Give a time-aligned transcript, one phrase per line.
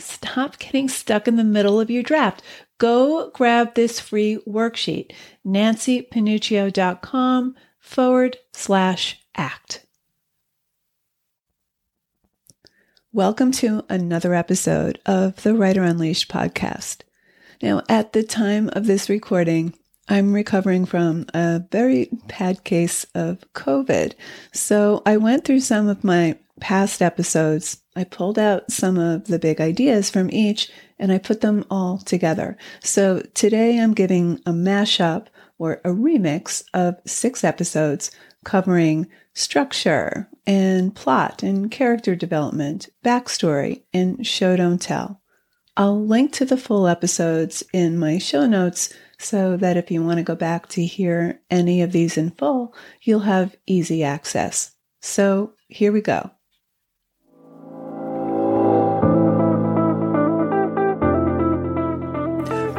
[0.00, 2.42] Stop getting stuck in the middle of your draft.
[2.78, 5.12] Go grab this free worksheet,
[5.46, 9.84] nancypanuccio.com forward slash act.
[13.12, 17.02] Welcome to another episode of the Writer Unleashed podcast.
[17.60, 19.74] Now, at the time of this recording,
[20.10, 24.14] I'm recovering from a very bad case of COVID.
[24.52, 29.38] So I went through some of my past episodes I pulled out some of the
[29.38, 32.56] big ideas from each and I put them all together.
[32.82, 35.26] So today I'm giving a mashup
[35.58, 38.10] or a remix of six episodes
[38.44, 45.20] covering structure and plot and character development, backstory, and show don't tell.
[45.76, 50.16] I'll link to the full episodes in my show notes so that if you want
[50.16, 54.72] to go back to hear any of these in full, you'll have easy access.
[55.02, 56.30] So here we go.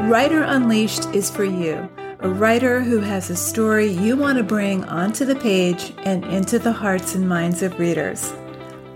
[0.09, 4.84] Writer Unleashed is for you, a writer who has a story you want to bring
[4.86, 8.34] onto the page and into the hearts and minds of readers.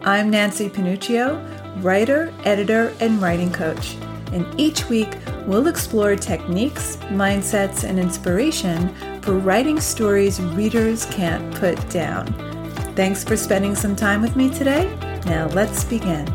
[0.01, 1.39] I'm Nancy Panuccio,
[1.81, 3.95] writer, editor, and writing coach.
[4.33, 5.15] And each week,
[5.47, 12.27] we'll explore techniques, mindsets, and inspiration for writing stories readers can't put down.
[12.95, 14.93] Thanks for spending some time with me today.
[15.25, 16.25] Now, let's begin.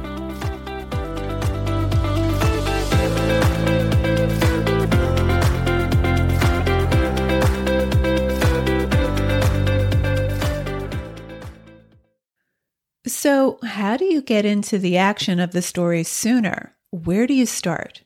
[13.06, 16.74] So, how do you get into the action of the story sooner?
[16.90, 18.02] Where do you start?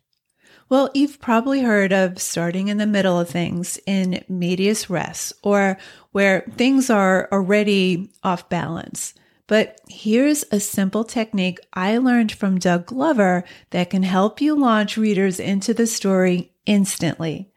[0.69, 5.76] Well, you've probably heard of starting in the middle of things in medias res or
[6.12, 9.14] where things are already off balance.
[9.47, 14.97] But here's a simple technique I learned from Doug Glover that can help you launch
[14.97, 17.50] readers into the story instantly.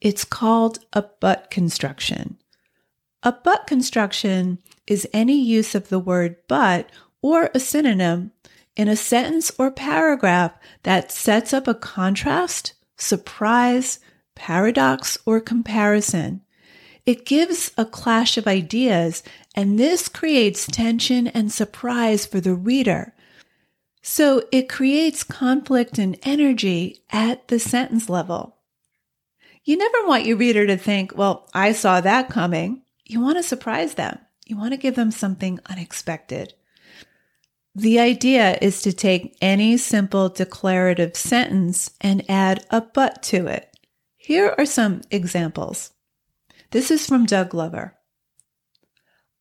[0.00, 2.38] It's called a but construction.
[3.24, 6.88] A but construction is any use of the word but
[7.20, 8.30] or a synonym
[8.76, 10.52] in a sentence or paragraph
[10.82, 14.00] that sets up a contrast, surprise,
[14.34, 16.40] paradox, or comparison.
[17.06, 19.22] It gives a clash of ideas,
[19.54, 23.14] and this creates tension and surprise for the reader.
[24.02, 28.56] So it creates conflict and energy at the sentence level.
[29.64, 32.82] You never want your reader to think, well, I saw that coming.
[33.06, 34.18] You want to surprise them.
[34.46, 36.52] You want to give them something unexpected.
[37.74, 43.76] The idea is to take any simple declarative sentence and add a but to it.
[44.16, 45.90] Here are some examples.
[46.70, 47.96] This is from Doug Glover.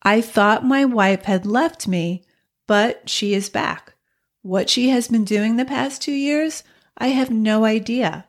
[0.02, 2.26] I thought my wife had left me,
[2.68, 3.94] but she is back.
[4.42, 6.64] What she has been doing the past two years,
[6.98, 8.26] I have no idea.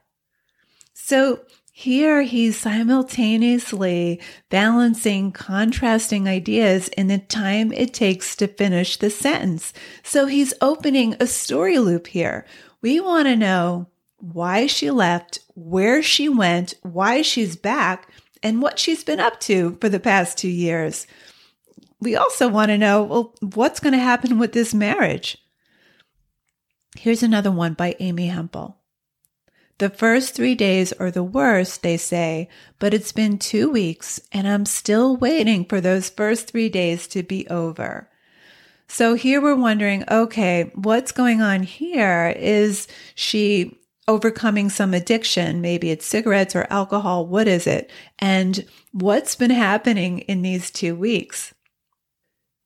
[0.93, 1.41] So
[1.77, 9.73] here he's simultaneously balancing contrasting ideas in the time it takes to finish the sentence.
[10.05, 12.47] So he's opening a story loop here.
[12.81, 18.09] We want to know why she left, where she went, why she's back,
[18.41, 21.09] and what she's been up to for the past two years.
[21.99, 25.39] We also want to know, well, what's going to happen with this marriage?
[26.97, 28.79] Here's another one by Amy Hempel.
[29.79, 32.49] The first three days are the worst, they say,
[32.79, 37.25] but it's been two weeks and I'm still waiting for those first three days to
[37.25, 38.09] be over.
[38.87, 42.33] So here we're wondering, okay, what's going on here?
[42.37, 42.87] Is
[43.17, 43.77] she
[44.07, 45.61] overcoming some addiction?
[45.61, 47.27] Maybe it's cigarettes or alcohol.
[47.27, 47.91] What is it?
[48.21, 51.53] And what's been happening in these two weeks?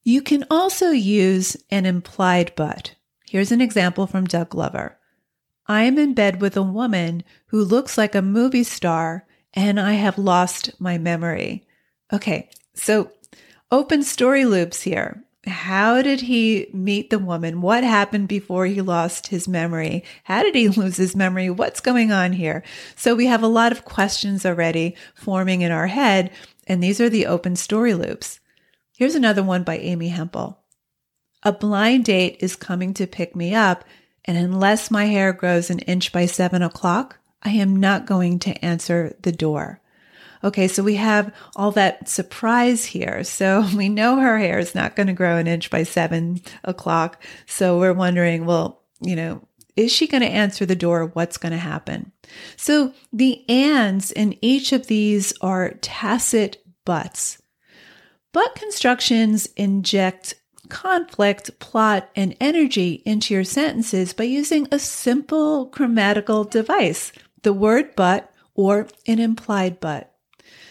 [0.02, 2.94] You can also use an implied but.
[3.26, 4.97] Here's an example from Doug Glover.
[5.68, 9.92] I am in bed with a woman who looks like a movie star and I
[9.94, 11.66] have lost my memory.
[12.12, 13.12] Okay, so
[13.70, 15.24] open story loops here.
[15.46, 17.60] How did he meet the woman?
[17.60, 20.04] What happened before he lost his memory?
[20.24, 21.50] How did he lose his memory?
[21.50, 22.62] What's going on here?
[22.96, 26.30] So we have a lot of questions already forming in our head,
[26.66, 28.40] and these are the open story loops.
[28.96, 30.58] Here's another one by Amy Hempel.
[31.42, 33.84] A blind date is coming to pick me up
[34.28, 38.64] And unless my hair grows an inch by seven o'clock, I am not going to
[38.64, 39.80] answer the door.
[40.44, 43.24] Okay, so we have all that surprise here.
[43.24, 47.22] So we know her hair is not going to grow an inch by seven o'clock.
[47.46, 51.06] So we're wondering, well, you know, is she going to answer the door?
[51.06, 52.12] What's going to happen?
[52.56, 57.40] So the ands in each of these are tacit buts.
[58.32, 60.34] But constructions inject
[60.68, 67.12] conflict, plot, and energy into your sentences by using a simple grammatical device,
[67.42, 70.14] the word but or an implied but.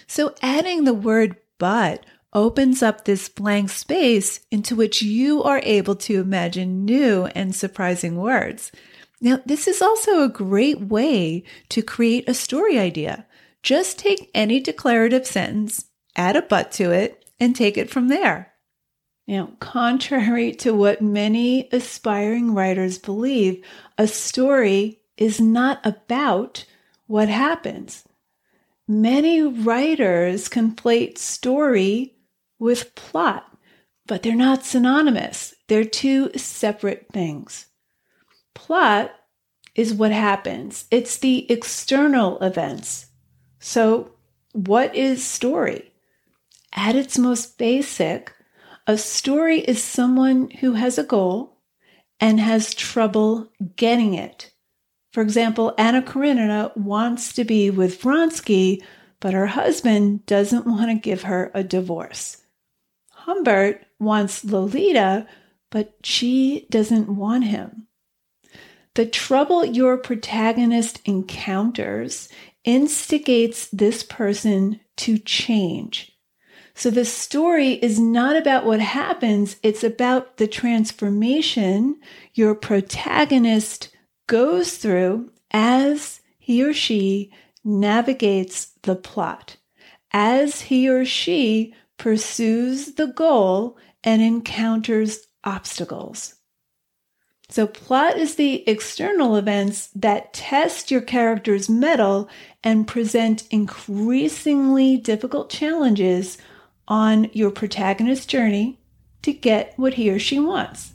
[0.08, 5.96] So adding the word but opens up this blank space into which you are able
[5.96, 8.72] to imagine new and surprising words.
[9.20, 13.26] Now, this is also a great way to create a story idea.
[13.64, 15.86] Just take any declarative sentence,
[16.16, 18.54] add a but to it, and take it from there.
[19.27, 23.63] Now, contrary to what many aspiring writers believe,
[23.97, 26.65] a story is not about
[27.07, 28.03] what happens.
[28.88, 32.15] Many writers conflate story
[32.59, 33.57] with plot,
[34.06, 35.53] but they're not synonymous.
[35.68, 37.65] They're two separate things.
[38.53, 39.12] Plot
[39.75, 43.07] is what happens, it's the external events.
[43.59, 44.13] So,
[44.53, 45.91] what is story?
[46.74, 48.33] At its most basic,
[48.88, 51.57] a story is someone who has a goal
[52.22, 54.51] and has trouble getting it.
[55.12, 58.81] For example, Anna Karenina wants to be with Vronsky,
[59.19, 62.38] but her husband doesn't want to give her a divorce.
[63.12, 65.28] Humbert wants Lolita,
[65.69, 67.88] but she doesn't want him.
[68.94, 72.30] The trouble your protagonist encounters
[72.63, 76.17] instigates this person to change.
[76.77, 82.00] So the story is not about what happens, it's about the transformation
[82.35, 83.89] your protagonist
[84.27, 87.31] goes through as he or she
[87.63, 89.57] navigates the plot,
[90.12, 96.35] as he or she pursues the goal and encounters obstacles.
[97.50, 102.29] So, plot is the external events that test your character's mettle
[102.63, 106.38] and present increasingly difficult challenges
[106.88, 108.80] on your protagonist's journey
[109.22, 110.94] to get what he or she wants.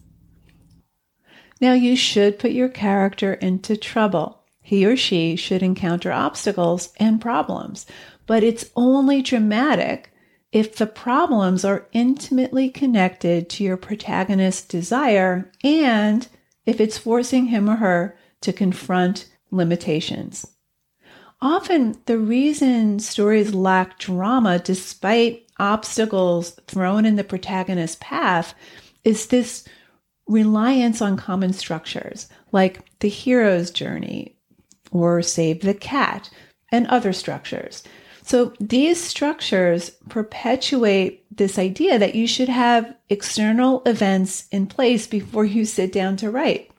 [1.61, 4.43] Now, you should put your character into trouble.
[4.61, 7.87] He or she should encounter obstacles and problems,
[8.27, 10.13] but it's only dramatic
[10.51, 16.29] if the problems are intimately connected to your protagonist's desire and
[16.67, 20.47] if it's forcing him or her to confront limitations.
[21.41, 28.53] Often, the reason stories lack drama despite obstacles thrown in the protagonist's path
[29.05, 29.65] is this
[30.27, 34.37] reliance on common structures like the hero's journey
[34.91, 36.29] or save the cat
[36.73, 37.85] and other structures.
[38.25, 45.45] So these structures perpetuate this idea that you should have external events in place before
[45.45, 46.71] you sit down to write.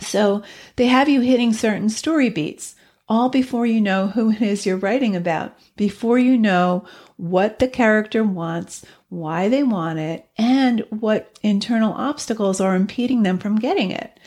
[0.00, 0.42] So
[0.76, 2.74] they have you hitting certain story beats
[3.08, 6.84] all before you know who it is you're writing about, before you know
[7.16, 13.38] what the character wants, why they want it, and what internal obstacles are impeding them
[13.38, 14.18] from getting it.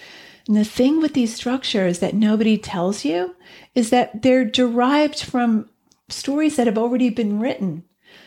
[0.48, 3.36] And the thing with these structures that nobody tells you
[3.74, 5.70] is that they're derived from
[6.10, 7.84] stories that have already been written.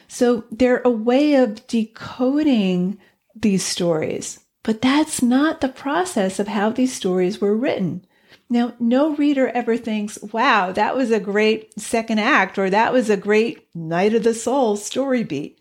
[0.09, 2.99] So they're a way of decoding
[3.37, 4.41] these stories.
[4.65, 8.05] But that's not the process of how these stories were written.
[8.51, 13.11] Now, no reader ever thinks, wow, that was a great second act or that was
[13.11, 15.61] a great Night of the Soul story beat.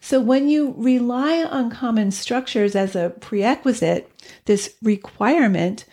[0.00, 4.10] So when you rely on common structures as a prerequisite,
[4.46, 5.84] this requirement,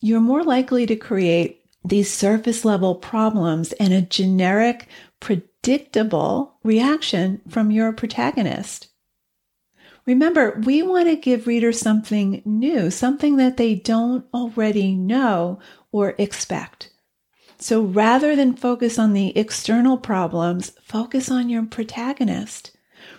[0.00, 4.86] you're more likely to create these surface level problems and a generic,
[5.18, 8.88] predictable reaction from your protagonist.
[10.06, 15.58] Remember, we want to give readers something new, something that they don't already know
[15.92, 16.90] or expect.
[17.58, 22.76] So rather than focus on the external problems, focus on your protagonist.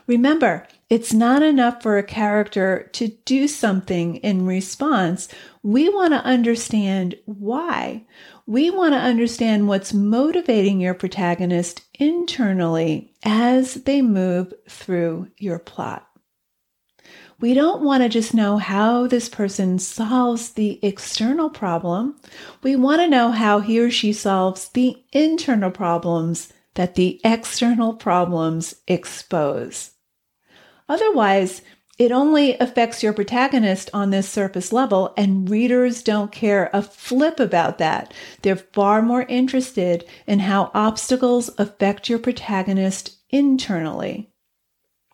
[0.08, 5.28] Remember, it's not enough for a character to do something in response.
[5.63, 8.06] We want to understand why.
[8.46, 16.11] We want to understand what's motivating your protagonist internally as they move through your plot.
[17.41, 22.17] We don't want to just know how this person solves the external problem.
[22.62, 27.95] We want to know how he or she solves the internal problems that the external
[27.95, 29.91] problems expose.
[30.88, 31.63] Otherwise,
[31.98, 37.39] it only affects your protagonist on this surface level, and readers don't care a flip
[37.39, 38.13] about that.
[38.43, 44.31] They're far more interested in how obstacles affect your protagonist internally.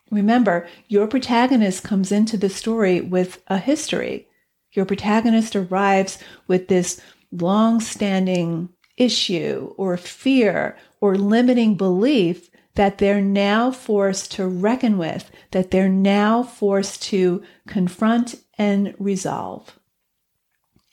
[0.09, 4.27] Remember, your protagonist comes into the story with a history.
[4.71, 13.21] Your protagonist arrives with this long standing issue or fear or limiting belief that they're
[13.21, 19.79] now forced to reckon with, that they're now forced to confront and resolve.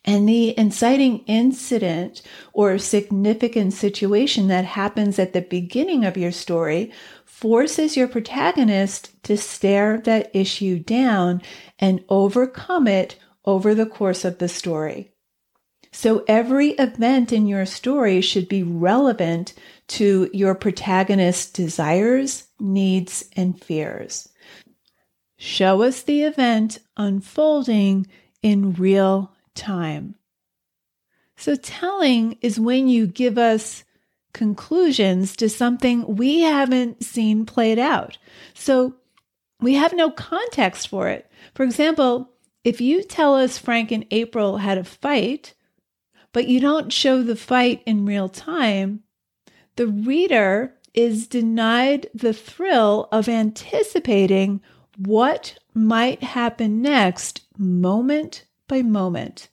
[0.04, 2.20] And the inciting incident
[2.52, 6.92] or significant situation that happens at the beginning of your story
[7.44, 11.42] forces your protagonist to stare that issue down
[11.78, 15.12] and overcome it over the course of the story.
[15.92, 19.52] So every event in your story should be relevant
[19.88, 24.26] to your protagonist's desires, needs, and fears.
[25.36, 28.06] Show us the event unfolding
[28.40, 30.14] in real time.
[31.36, 33.84] So, telling is when you give us
[34.34, 38.18] conclusions to something we haven't seen played out.
[38.52, 38.96] So,
[39.60, 41.30] we have no context for it.
[41.54, 42.30] For example,
[42.64, 45.54] if you tell us Frank and April had a fight,
[46.32, 49.04] but you don't show the fight in real time,
[49.76, 54.60] the reader is denied the thrill of anticipating
[54.96, 59.48] what might happen next moment by moment.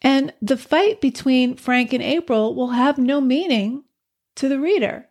[0.00, 3.84] And the fight between Frank and April will have no meaning
[4.36, 5.08] to the reader.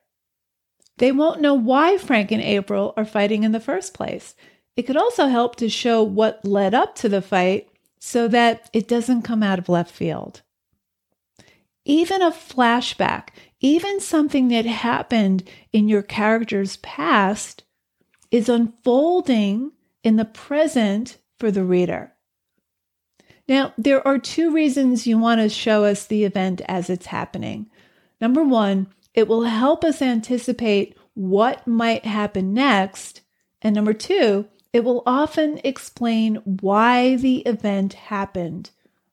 [0.97, 4.35] They won't know why Frank and April are fighting in the first place.
[4.75, 8.87] It could also help to show what led up to the fight so that it
[8.87, 10.41] doesn't come out of left field.
[11.85, 13.29] Even a flashback
[13.61, 17.63] even something that happened in your character's past
[18.31, 19.71] is unfolding
[20.03, 22.11] in the present for the reader.
[23.47, 27.69] Now, there are two reasons you want to show us the event as it's happening.
[28.19, 33.21] Number one, it will help us anticipate what might happen next.
[33.61, 38.71] And number two, it will often explain why the event happened,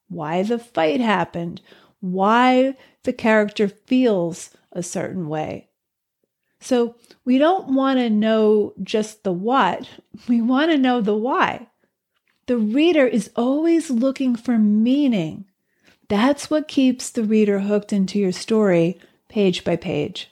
[0.08, 1.60] why the fight happened,
[2.00, 5.68] why the character feels a certain way.
[6.60, 9.88] So we don't want to know just the what,
[10.28, 11.68] we want to know the why.
[12.46, 15.44] The reader is always looking for meaning.
[16.08, 18.98] That's what keeps the reader hooked into your story
[19.28, 20.30] page by page.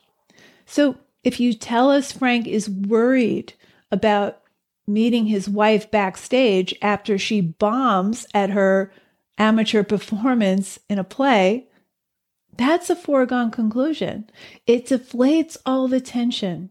[0.65, 3.55] So if you tell us Frank is worried
[3.91, 4.43] about
[4.87, 8.93] meeting his wife backstage after she bombs at her
[9.39, 11.67] amateur performance in a play,
[12.57, 14.31] that's a foregone conclusion.
[14.67, 16.71] It deflates all the tension.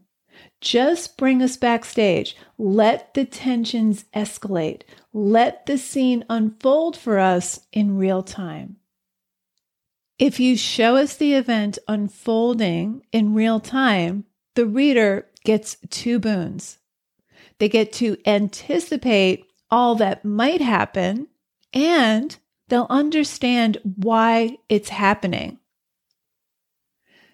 [0.60, 2.36] Just bring us backstage.
[2.58, 4.82] Let the tensions escalate.
[5.12, 8.76] Let the scene unfold for us in real time.
[10.18, 16.78] If you show us the event unfolding in real time, the reader gets two boons.
[17.58, 21.28] They get to anticipate all that might happen
[21.72, 22.36] and
[22.68, 25.58] they'll understand why it's happening.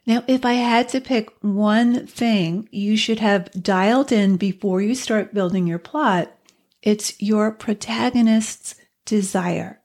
[0.05, 4.97] Now, if I had to pick one thing you should have dialed in before you
[4.97, 6.37] start building your plot,
[6.83, 8.75] it's your protagonist's
[9.05, 9.82] desire.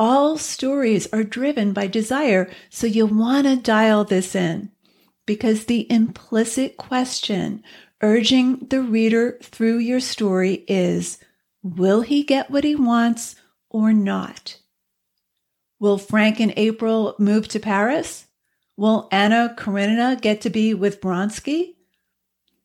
[0.00, 4.70] All stories are driven by desire, so you'll want to dial this in
[5.26, 7.62] because the implicit question
[8.00, 11.18] urging the reader through your story is
[11.62, 13.36] Will he get what he wants
[13.68, 14.56] or not?
[15.78, 18.26] Will Frank and April move to Paris?
[18.78, 21.74] Will Anna Karenina get to be with Vronsky?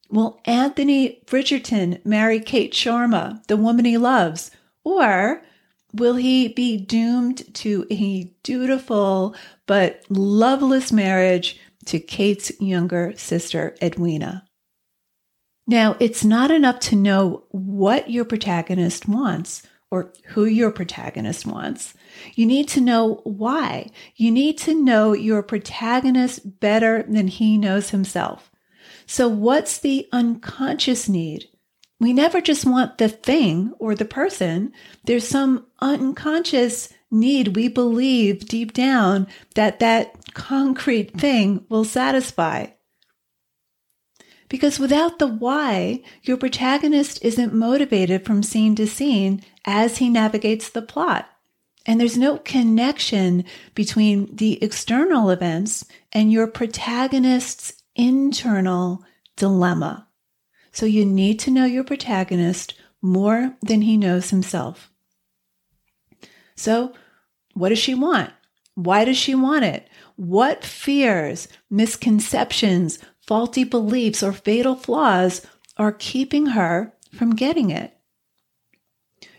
[0.10, 4.52] Will Anthony Bridgerton marry Kate Sharma, the woman he loves?
[4.86, 5.42] Or
[5.96, 9.36] will he be doomed to a dutiful
[9.66, 14.46] but loveless marriage to Kate's younger sister, Edwina?
[15.68, 21.94] Now, it's not enough to know what your protagonist wants or who your protagonist wants.
[22.36, 23.90] You need to know why.
[24.16, 28.52] You need to know your protagonist better than he knows himself.
[29.08, 31.46] So, what's the unconscious need?
[32.00, 34.74] We never just want the thing or the person.
[35.06, 42.68] There's some unconscious need we believe deep down that that concrete thing will satisfy.
[44.50, 50.70] Because without the why, your protagonist isn't motivated from scene to scene as he navigates
[50.70, 51.28] the plot.
[51.86, 59.04] And there's no connection between the external events and your protagonist's internal
[59.36, 60.08] dilemma.
[60.76, 64.92] So you need to know your protagonist more than he knows himself.
[66.58, 66.94] So,
[67.54, 68.32] what does she want?
[68.74, 69.88] Why does she want it?
[70.18, 77.98] What fears, misconceptions, faulty beliefs, or fatal flaws are keeping her from getting it?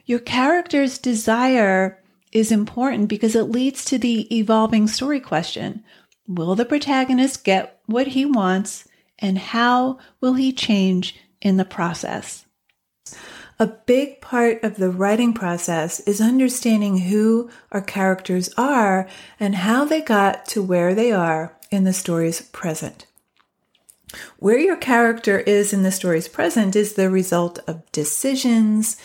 [0.06, 2.02] Your character's desire
[2.32, 5.84] is important because it leads to the evolving story question
[6.26, 8.88] Will the protagonist get what he wants,
[9.18, 11.14] and how will he change
[11.46, 12.44] in the process?
[13.58, 19.08] A big part of the writing process is understanding who our characters are
[19.40, 23.06] and how they got to where they are in the story's present.
[24.38, 28.96] Where your character is in the story's present is the result of decisions,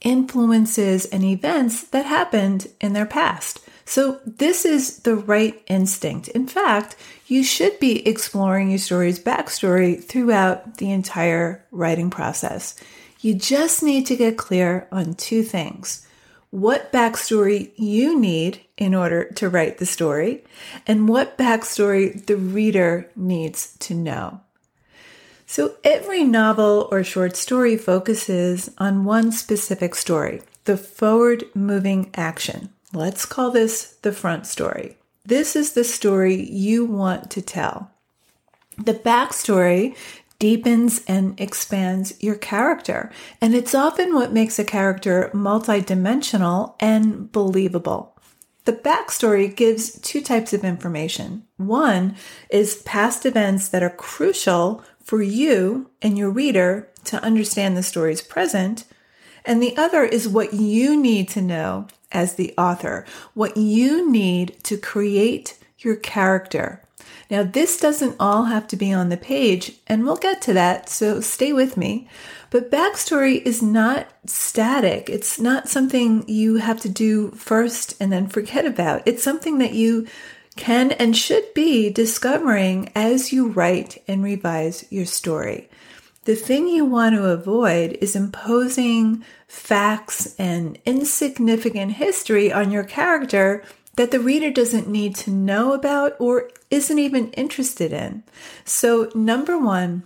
[0.00, 3.60] influences, and events that happened in their past.
[3.88, 6.28] So, this is the right instinct.
[6.28, 6.94] In fact,
[7.26, 12.74] you should be exploring your story's backstory throughout the entire writing process.
[13.22, 16.06] You just need to get clear on two things
[16.50, 20.44] what backstory you need in order to write the story,
[20.86, 24.42] and what backstory the reader needs to know.
[25.46, 32.68] So every novel or short story focuses on one specific story, the forward moving action.
[32.92, 34.96] Let's call this the front story.
[35.24, 37.90] This is the story you want to tell.
[38.78, 39.94] The backstory
[40.38, 48.16] deepens and expands your character, and it's often what makes a character multidimensional and believable.
[48.64, 51.44] The backstory gives two types of information.
[51.56, 52.16] One
[52.50, 58.22] is past events that are crucial for you and your reader to understand the story's
[58.22, 58.84] present.
[59.48, 64.62] And the other is what you need to know as the author, what you need
[64.64, 66.82] to create your character.
[67.30, 70.90] Now, this doesn't all have to be on the page, and we'll get to that,
[70.90, 72.08] so stay with me.
[72.50, 75.08] But backstory is not static.
[75.08, 79.00] It's not something you have to do first and then forget about.
[79.06, 80.06] It's something that you
[80.56, 85.70] can and should be discovering as you write and revise your story.
[86.28, 93.64] The thing you want to avoid is imposing facts and insignificant history on your character
[93.96, 98.24] that the reader doesn't need to know about or isn't even interested in.
[98.66, 100.02] So, number one,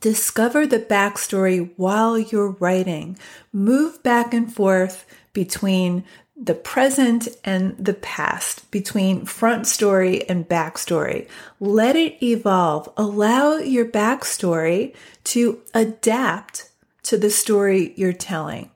[0.00, 3.18] discover the backstory while you're writing.
[3.52, 5.04] Move back and forth
[5.34, 6.04] between
[6.36, 11.28] the present and the past, between front story and backstory.
[11.60, 12.92] Let it evolve.
[12.96, 14.94] Allow your backstory
[15.24, 16.70] to adapt
[17.04, 18.70] to the story you're telling.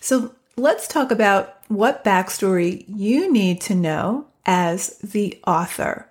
[0.00, 6.08] So let's talk about what backstory you need to know as the author.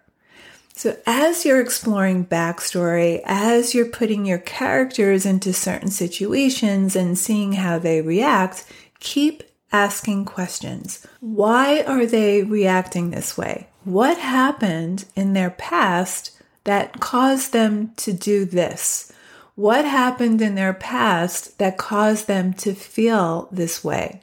[0.75, 7.53] So, as you're exploring backstory, as you're putting your characters into certain situations and seeing
[7.53, 8.65] how they react,
[8.99, 11.05] keep asking questions.
[11.19, 13.67] Why are they reacting this way?
[13.83, 19.11] What happened in their past that caused them to do this?
[19.55, 24.21] What happened in their past that caused them to feel this way?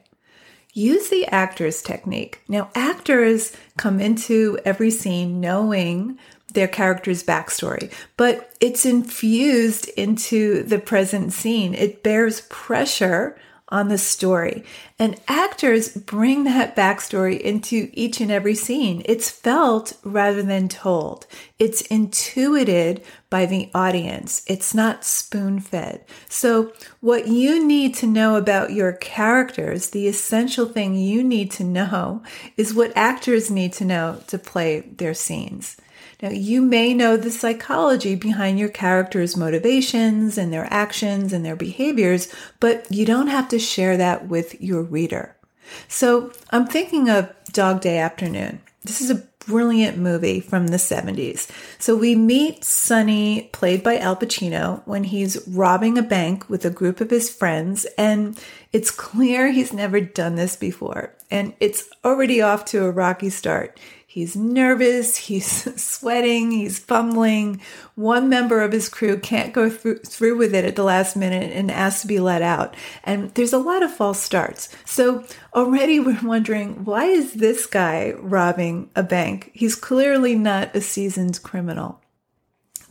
[0.73, 2.41] Use the actor's technique.
[2.47, 6.17] Now, actors come into every scene knowing
[6.53, 11.73] their character's backstory, but it's infused into the present scene.
[11.73, 13.37] It bears pressure
[13.71, 14.63] on the story.
[14.99, 19.01] And actors bring that backstory into each and every scene.
[19.05, 21.25] It's felt rather than told.
[21.57, 24.43] It's intuited by the audience.
[24.45, 26.05] It's not spoon fed.
[26.27, 31.63] So, what you need to know about your characters, the essential thing you need to
[31.63, 32.21] know,
[32.57, 35.77] is what actors need to know to play their scenes.
[36.21, 41.55] Now, you may know the psychology behind your character's motivations and their actions and their
[41.55, 45.35] behaviors, but you don't have to share that with your reader.
[45.87, 48.61] So I'm thinking of Dog Day Afternoon.
[48.83, 51.49] This is a brilliant movie from the 70s.
[51.79, 56.69] So we meet Sonny, played by Al Pacino, when he's robbing a bank with a
[56.69, 58.39] group of his friends, and
[58.71, 61.13] it's clear he's never done this before.
[61.29, 63.79] And it's already off to a rocky start.
[64.11, 67.61] He's nervous, he's sweating, he's fumbling.
[67.95, 71.53] One member of his crew can't go through, through with it at the last minute
[71.53, 72.75] and asks to be let out.
[73.05, 74.67] And there's a lot of false starts.
[74.83, 75.23] So
[75.55, 79.49] already we're wondering why is this guy robbing a bank?
[79.53, 82.00] He's clearly not a seasoned criminal.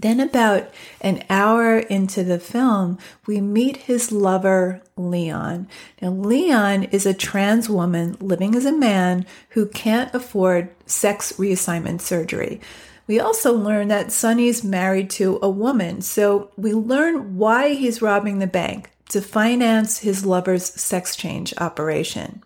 [0.00, 0.70] Then, about
[1.02, 5.68] an hour into the film, we meet his lover, Leon.
[6.00, 12.00] Now, Leon is a trans woman living as a man who can't afford sex reassignment
[12.00, 12.62] surgery.
[13.06, 18.38] We also learn that Sonny's married to a woman, so we learn why he's robbing
[18.38, 22.42] the bank to finance his lover's sex change operation.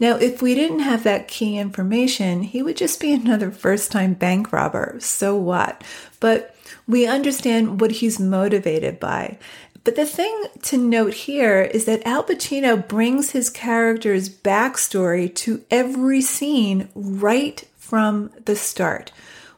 [0.00, 4.14] Now, if we didn't have that key information, he would just be another first time
[4.14, 4.96] bank robber.
[4.98, 5.84] So what?
[6.18, 6.55] But
[6.86, 9.38] we understand what he's motivated by.
[9.84, 15.64] But the thing to note here is that Al Pacino brings his character's backstory to
[15.70, 19.12] every scene right from the start.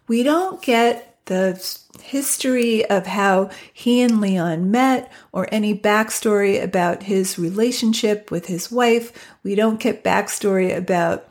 [0.06, 1.62] We don't get the
[2.02, 8.70] history of how he and Leon met or any backstory about his relationship with his
[8.70, 9.12] wife.
[9.42, 11.26] We don't get backstory about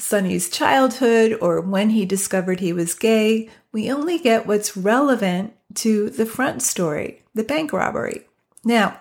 [0.00, 3.48] Sonny's childhood or when he discovered he was gay.
[3.72, 8.26] We only get what's relevant to the front story, the bank robbery.
[8.64, 9.00] Now,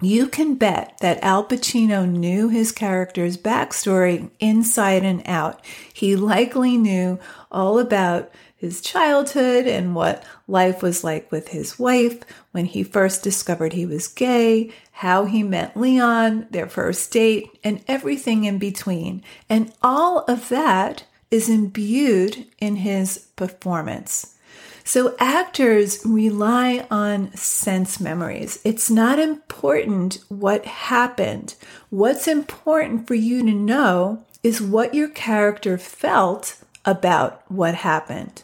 [0.00, 5.62] you can bet that Al Pacino knew his character's backstory inside and out.
[5.92, 7.18] He likely knew
[7.52, 12.18] all about his childhood and what life was like with his wife
[12.52, 17.82] when he first discovered he was gay, how he met Leon, their first date, and
[17.88, 19.22] everything in between.
[19.48, 24.36] And all of that is imbued in his performance.
[24.84, 28.60] So actors rely on sense memories.
[28.62, 31.54] It's not important what happened.
[31.88, 38.42] What's important for you to know is what your character felt about what happened.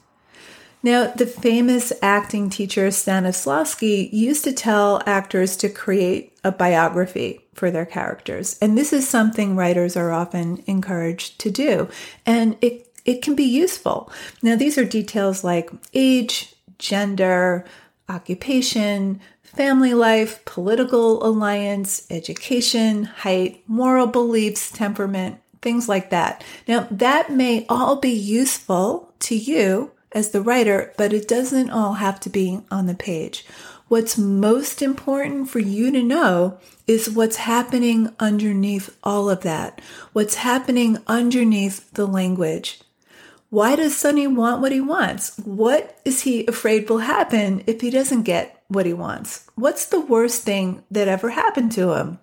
[0.86, 7.72] Now, the famous acting teacher Stanislavski used to tell actors to create a biography for
[7.72, 8.56] their characters.
[8.62, 11.88] And this is something writers are often encouraged to do.
[12.24, 14.12] And it, it can be useful.
[14.42, 17.64] Now, these are details like age, gender,
[18.08, 26.44] occupation, family life, political alliance, education, height, moral beliefs, temperament, things like that.
[26.68, 31.92] Now, that may all be useful to you as the writer, but it doesn't all
[31.92, 33.44] have to be on the page.
[33.88, 39.82] What's most important for you to know is what's happening underneath all of that.
[40.14, 42.80] What's happening underneath the language.
[43.50, 45.36] Why does Sonny want what he wants?
[45.44, 49.46] What is he afraid will happen if he doesn't get what he wants?
[49.54, 52.18] What's the worst thing that ever happened to him?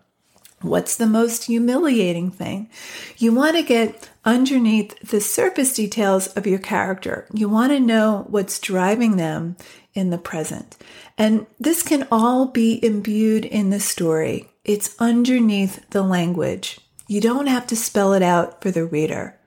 [0.64, 2.70] What's the most humiliating thing?
[3.18, 7.28] You want to get underneath the surface details of your character.
[7.34, 9.58] You want to know what's driving them
[9.94, 10.78] in the present.
[11.18, 14.50] And this can all be imbued in the story.
[14.64, 16.80] It's underneath the language.
[17.08, 19.38] You don't have to spell it out for the reader.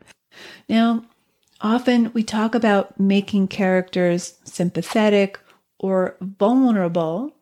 [0.68, 1.04] Now,
[1.62, 5.40] often we talk about making characters sympathetic
[5.78, 7.32] or vulnerable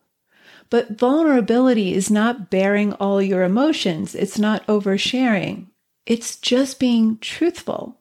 [0.75, 4.13] but vulnerability is not baring all your emotions.
[4.13, 5.67] It's not oversharing.
[6.05, 8.01] It's just being truthful.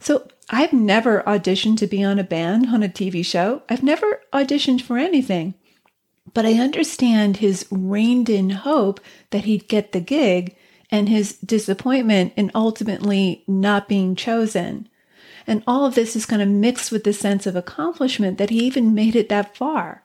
[0.00, 3.62] So I've never auditioned to be on a band, on a TV show.
[3.68, 5.54] I've never auditioned for anything.
[6.34, 8.98] But I understand his reined in hope
[9.30, 10.56] that he'd get the gig
[10.90, 14.88] and his disappointment in ultimately not being chosen.
[15.46, 18.64] And all of this is kind of mixed with the sense of accomplishment that he
[18.64, 20.02] even made it that far.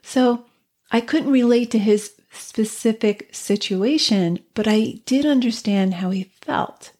[0.00, 0.44] So
[0.90, 6.92] I couldn't relate to his specific situation, but I did understand how he felt.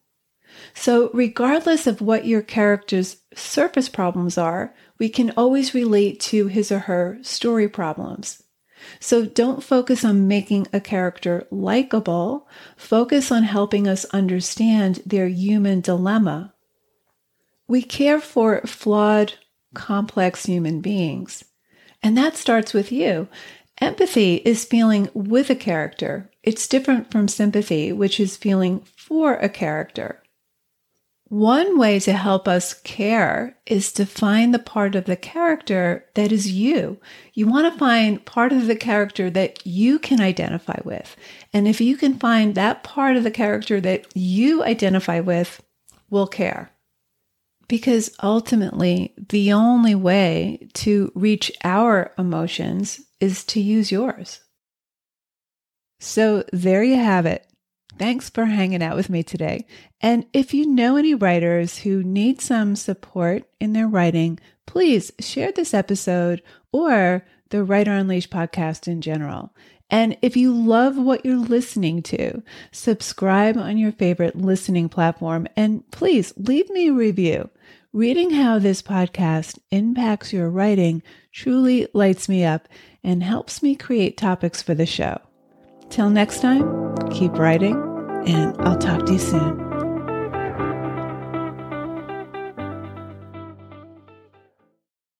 [0.74, 6.70] So, regardless of what your character's surface problems are, we can always relate to his
[6.72, 8.42] or her story problems.
[9.00, 15.80] So, don't focus on making a character likable, focus on helping us understand their human
[15.80, 16.54] dilemma.
[17.66, 19.34] We care for flawed,
[19.74, 21.44] complex human beings.
[22.02, 23.28] And that starts with you.
[23.80, 26.30] Empathy is feeling with a character.
[26.42, 30.22] It's different from sympathy, which is feeling for a character.
[31.28, 36.30] One way to help us care is to find the part of the character that
[36.30, 37.00] is you.
[37.32, 41.16] You want to find part of the character that you can identify with.
[41.52, 45.62] And if you can find that part of the character that you identify with,
[46.10, 46.70] we'll care.
[47.68, 54.40] Because ultimately, the only way to reach our emotions is to use yours.
[56.00, 57.46] So there you have it.
[57.98, 59.66] Thanks for hanging out with me today.
[60.00, 65.52] And if you know any writers who need some support in their writing, please share
[65.52, 69.54] this episode or the Writer Unleashed podcast in general.
[69.90, 72.42] And if you love what you're listening to,
[72.72, 77.50] subscribe on your favorite listening platform and please leave me a review.
[77.92, 82.66] Reading how this podcast impacts your writing truly lights me up
[83.04, 85.20] and helps me create topics for the show.
[85.90, 87.74] Till next time, keep writing,
[88.26, 89.73] and I'll talk to you soon.